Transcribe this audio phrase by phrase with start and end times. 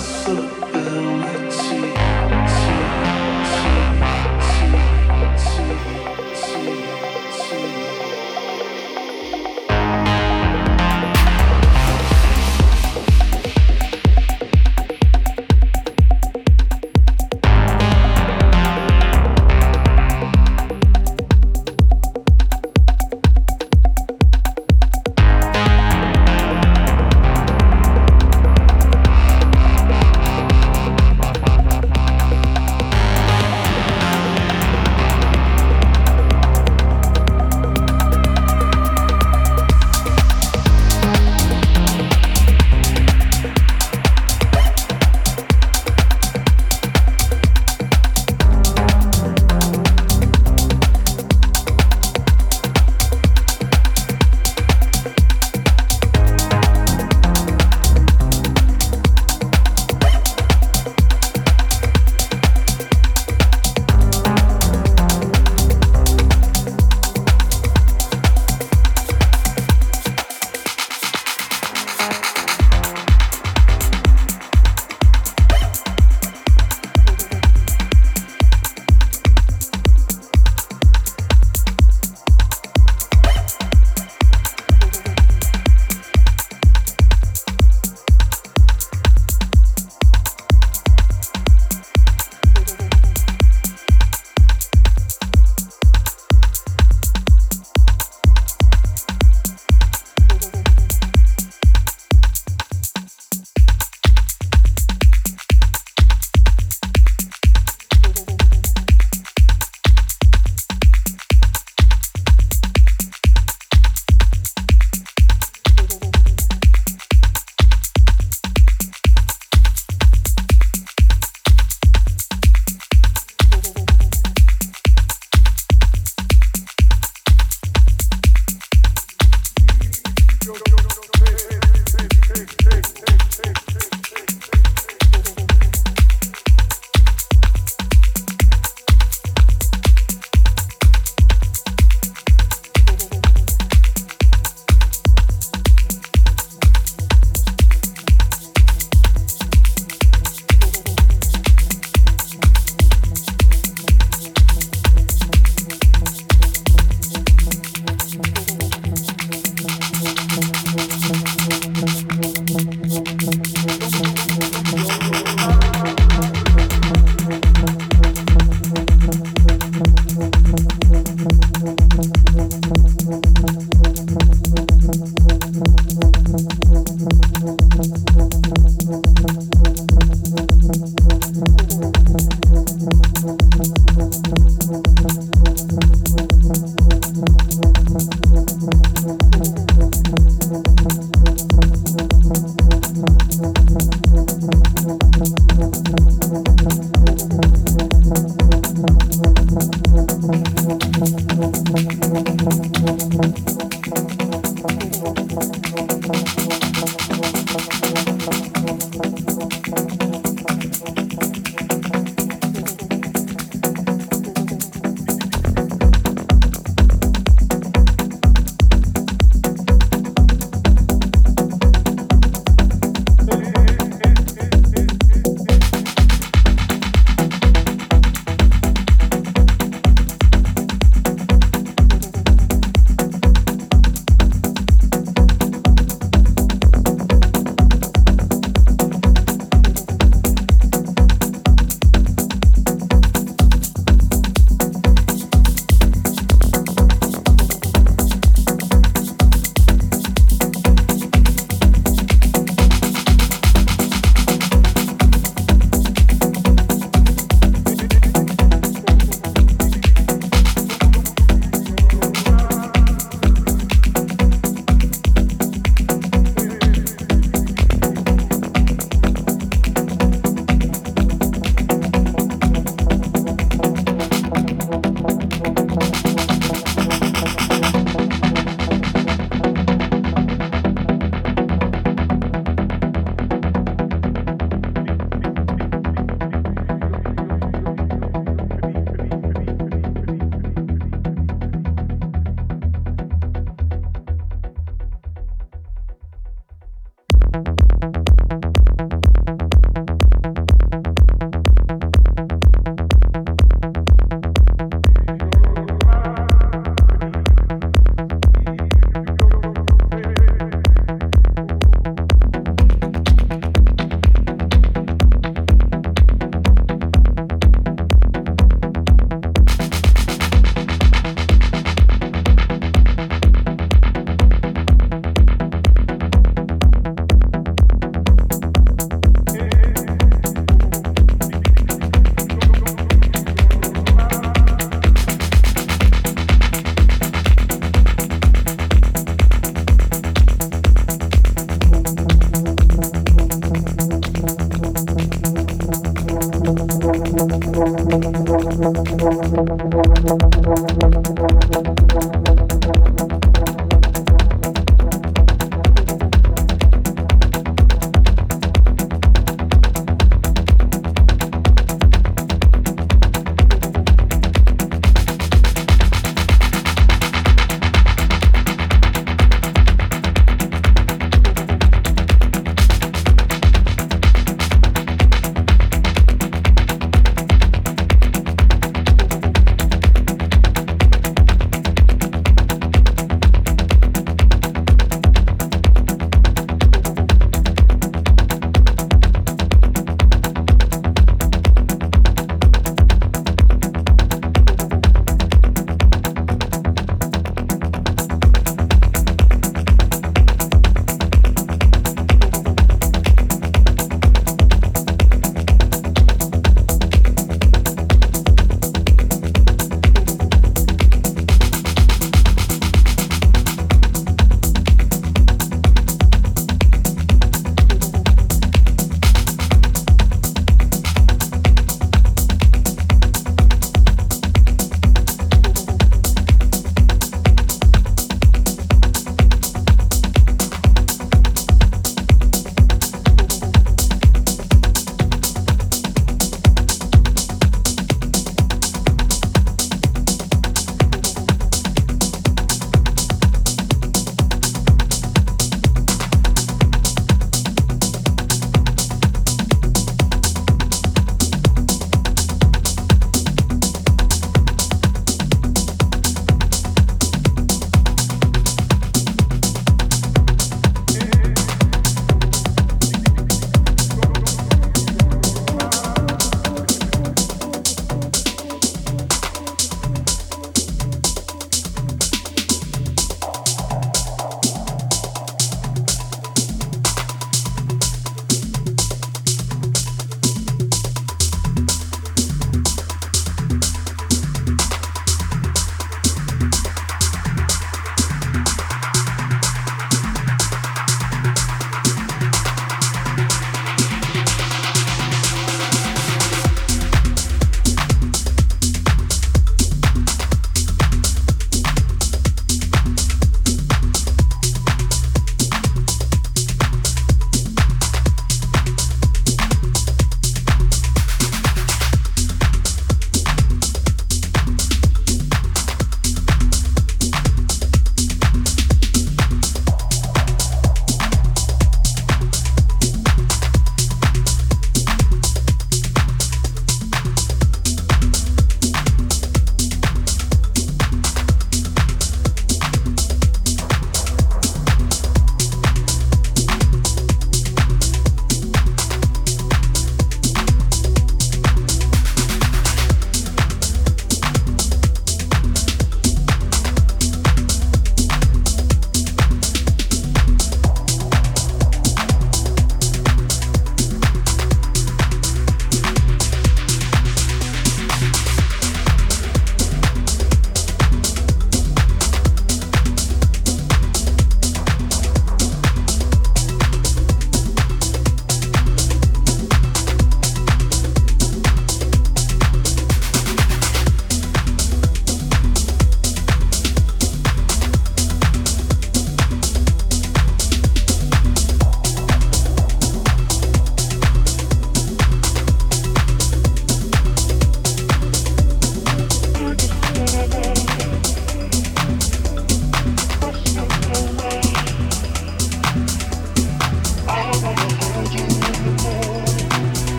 [0.00, 0.59] 是